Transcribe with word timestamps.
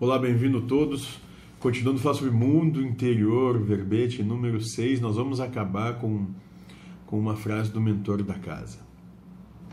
Olá, 0.00 0.18
bem-vindo 0.18 0.62
todos. 0.62 1.20
Continuando 1.58 1.98
a 1.98 2.02
falar 2.02 2.14
sobre 2.14 2.30
mundo 2.30 2.80
interior, 2.80 3.62
verbete 3.62 4.22
número 4.22 4.58
6, 4.58 4.98
nós 4.98 5.16
vamos 5.16 5.40
acabar 5.40 5.98
com, 5.98 6.24
com 7.04 7.18
uma 7.18 7.36
frase 7.36 7.70
do 7.70 7.82
mentor 7.82 8.22
da 8.22 8.32
casa. 8.32 8.78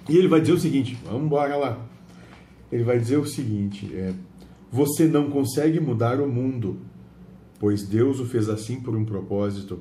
E 0.10 0.18
ele 0.18 0.28
vai 0.28 0.42
dizer 0.42 0.52
o 0.52 0.60
seguinte: 0.60 0.98
vamos 1.05 1.28
embora 1.28 1.55
lá. 1.55 1.82
Ele 2.70 2.84
vai 2.84 3.00
dizer 3.00 3.16
o 3.16 3.26
seguinte: 3.26 3.90
é, 3.96 4.13
você 4.70 5.08
não 5.08 5.30
consegue 5.30 5.80
mudar 5.80 6.20
o 6.20 6.28
mundo, 6.28 6.78
pois 7.57 7.88
Deus 7.88 8.20
o 8.20 8.25
fez 8.25 8.50
assim 8.50 8.82
por 8.82 8.98
um 8.98 9.05
propósito. 9.05 9.80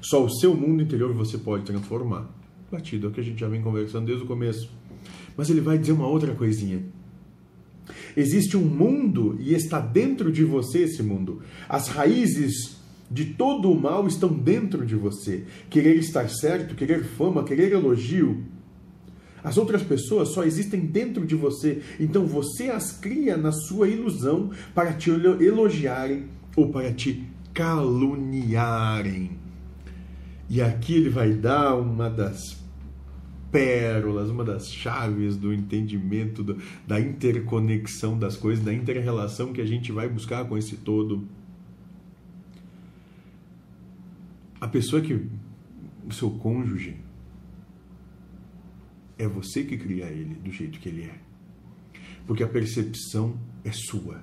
Só 0.00 0.24
o 0.24 0.30
seu 0.30 0.54
mundo 0.54 0.82
interior 0.82 1.12
você 1.12 1.36
pode 1.36 1.64
transformar. 1.64 2.30
Batido 2.70 3.08
é 3.08 3.10
o 3.10 3.12
que 3.12 3.20
a 3.20 3.24
gente 3.24 3.38
já 3.38 3.46
vem 3.46 3.60
conversando 3.60 4.06
desde 4.06 4.24
o 4.24 4.26
começo. 4.26 4.70
Mas 5.36 5.50
ele 5.50 5.60
vai 5.60 5.76
dizer 5.76 5.92
uma 5.92 6.06
outra 6.06 6.34
coisinha. 6.34 6.82
Existe 8.16 8.56
um 8.56 8.64
mundo 8.64 9.36
e 9.40 9.54
está 9.54 9.80
dentro 9.80 10.30
de 10.30 10.44
você 10.44 10.80
esse 10.80 11.02
mundo. 11.02 11.42
As 11.68 11.88
raízes 11.88 12.76
de 13.10 13.26
todo 13.26 13.70
o 13.70 13.78
mal 13.78 14.06
estão 14.06 14.32
dentro 14.32 14.86
de 14.86 14.94
você. 14.94 15.44
Querer 15.68 15.96
estar 15.96 16.28
certo, 16.28 16.74
querer 16.74 17.04
fama, 17.04 17.44
querer 17.44 17.72
elogio. 17.72 18.42
As 19.44 19.58
outras 19.58 19.82
pessoas 19.82 20.28
só 20.28 20.44
existem 20.44 20.80
dentro 20.80 21.26
de 21.26 21.34
você. 21.34 21.82
Então 21.98 22.26
você 22.26 22.70
as 22.70 22.92
cria 22.92 23.36
na 23.36 23.52
sua 23.52 23.88
ilusão 23.88 24.50
para 24.74 24.92
te 24.92 25.10
elogiarem 25.10 26.26
ou 26.56 26.70
para 26.70 26.92
te 26.92 27.24
caluniarem. 27.52 29.32
E 30.48 30.60
aqui 30.60 30.94
ele 30.94 31.08
vai 31.08 31.32
dar 31.32 31.74
uma 31.76 32.08
das 32.08 32.61
pérolas, 33.52 34.30
uma 34.30 34.42
das 34.42 34.72
chaves 34.72 35.36
do 35.36 35.52
entendimento, 35.52 36.42
do, 36.42 36.60
da 36.86 36.98
interconexão 36.98 38.18
das 38.18 38.36
coisas, 38.36 38.64
da 38.64 38.72
interrelação 38.72 39.52
que 39.52 39.60
a 39.60 39.66
gente 39.66 39.92
vai 39.92 40.08
buscar 40.08 40.46
com 40.48 40.56
esse 40.56 40.78
todo. 40.78 41.28
A 44.58 44.66
pessoa 44.66 45.02
que. 45.02 45.28
O 46.08 46.12
seu 46.12 46.30
cônjuge. 46.30 46.96
É 49.18 49.28
você 49.28 49.62
que 49.62 49.76
cria 49.76 50.06
ele 50.06 50.34
do 50.34 50.50
jeito 50.50 50.80
que 50.80 50.88
ele 50.88 51.02
é. 51.02 51.20
Porque 52.26 52.42
a 52.42 52.48
percepção 52.48 53.38
é 53.64 53.70
sua. 53.70 54.20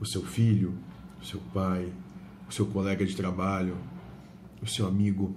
O 0.00 0.04
seu 0.04 0.22
filho, 0.22 0.74
o 1.22 1.24
seu 1.24 1.40
pai, 1.54 1.90
o 2.48 2.52
seu 2.52 2.66
colega 2.66 3.06
de 3.06 3.16
trabalho, 3.16 3.78
o 4.60 4.66
seu 4.66 4.86
amigo, 4.86 5.34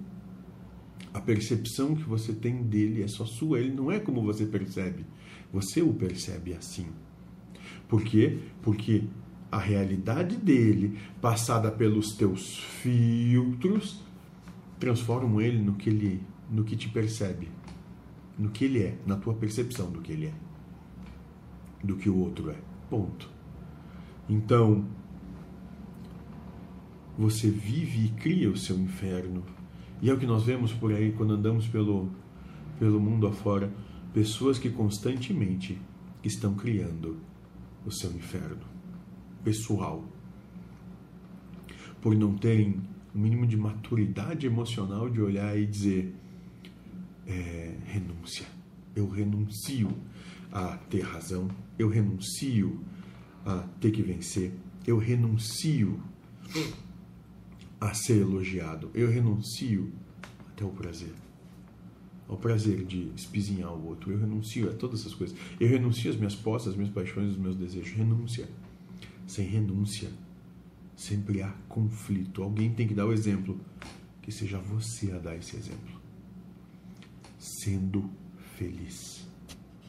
a 1.18 1.20
percepção 1.20 1.96
que 1.96 2.04
você 2.04 2.32
tem 2.32 2.62
dele 2.62 3.02
é 3.02 3.08
só 3.08 3.24
sua, 3.26 3.58
ele 3.58 3.74
não 3.74 3.90
é 3.90 3.98
como 3.98 4.22
você 4.22 4.46
percebe. 4.46 5.04
Você 5.52 5.82
o 5.82 5.92
percebe 5.92 6.54
assim. 6.54 6.86
Por 7.88 8.04
quê? 8.04 8.38
Porque 8.62 9.02
a 9.50 9.58
realidade 9.58 10.36
dele, 10.36 10.96
passada 11.20 11.72
pelos 11.72 12.14
teus 12.14 12.58
filtros, 12.60 14.00
transformam 14.78 15.40
ele 15.40 15.60
no 15.60 15.74
que 15.74 15.90
ele, 15.90 16.22
no 16.48 16.62
que 16.62 16.76
te 16.76 16.88
percebe, 16.88 17.48
no 18.38 18.50
que 18.50 18.66
ele 18.66 18.84
é, 18.84 18.96
na 19.04 19.16
tua 19.16 19.34
percepção 19.34 19.90
do 19.90 20.00
que 20.00 20.12
ele 20.12 20.26
é, 20.26 20.34
do 21.82 21.96
que 21.96 22.08
o 22.08 22.16
outro 22.16 22.48
é. 22.50 22.56
Ponto. 22.88 23.28
Então, 24.28 24.86
você 27.18 27.50
vive 27.50 28.06
e 28.06 28.08
cria 28.10 28.48
o 28.48 28.56
seu 28.56 28.78
inferno 28.78 29.42
e 30.00 30.08
é 30.08 30.12
o 30.12 30.18
que 30.18 30.26
nós 30.26 30.44
vemos 30.44 30.72
por 30.72 30.92
aí 30.92 31.12
quando 31.12 31.34
andamos 31.34 31.66
pelo, 31.66 32.10
pelo 32.78 33.00
mundo 33.00 33.26
afora: 33.26 33.72
pessoas 34.12 34.58
que 34.58 34.70
constantemente 34.70 35.78
estão 36.22 36.54
criando 36.54 37.18
o 37.84 37.90
seu 37.90 38.10
inferno 38.12 38.64
pessoal. 39.42 40.04
Por 42.00 42.14
não 42.14 42.36
terem 42.36 42.80
o 43.14 43.18
mínimo 43.18 43.46
de 43.46 43.56
maturidade 43.56 44.46
emocional 44.46 45.10
de 45.10 45.20
olhar 45.20 45.58
e 45.58 45.66
dizer: 45.66 46.14
é, 47.26 47.74
renúncia. 47.86 48.46
Eu 48.94 49.08
renuncio 49.08 49.88
a 50.52 50.76
ter 50.76 51.02
razão, 51.02 51.48
eu 51.78 51.88
renuncio 51.88 52.80
a 53.44 53.58
ter 53.80 53.90
que 53.90 54.02
vencer, 54.02 54.52
eu 54.86 54.98
renuncio 54.98 56.02
a 57.80 57.94
ser 57.94 58.20
elogiado. 58.20 58.90
Eu 58.94 59.10
renuncio 59.10 59.92
até 60.48 60.64
o 60.64 60.70
prazer. 60.70 61.12
Ao 62.26 62.36
prazer 62.36 62.84
de 62.84 63.10
espizinhar 63.14 63.72
o 63.72 63.86
outro. 63.86 64.12
Eu 64.12 64.18
renuncio 64.18 64.70
a 64.70 64.74
todas 64.74 65.00
essas 65.00 65.14
coisas. 65.14 65.36
Eu 65.58 65.68
renuncio 65.68 66.10
às 66.10 66.16
minhas 66.16 66.34
posses, 66.34 66.68
às 66.68 66.76
minhas 66.76 66.92
paixões, 66.92 67.28
aos 67.28 67.38
meus 67.38 67.56
desejos. 67.56 67.92
Renúncia. 67.92 68.48
Sem 69.26 69.46
renúncia, 69.46 70.10
sempre 70.96 71.42
há 71.42 71.50
conflito. 71.68 72.42
Alguém 72.42 72.72
tem 72.72 72.88
que 72.88 72.94
dar 72.94 73.06
o 73.06 73.12
exemplo. 73.12 73.60
Que 74.22 74.32
seja 74.32 74.58
você 74.58 75.12
a 75.12 75.18
dar 75.18 75.36
esse 75.36 75.56
exemplo. 75.56 76.00
Sendo 77.38 78.10
feliz. 78.56 79.27